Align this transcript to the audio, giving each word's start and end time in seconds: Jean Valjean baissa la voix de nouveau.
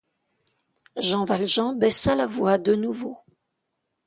Jean 1.09 1.25
Valjean 1.31 1.75
baissa 1.75 2.15
la 2.15 2.25
voix 2.25 2.57
de 2.57 2.73
nouveau. 2.73 3.19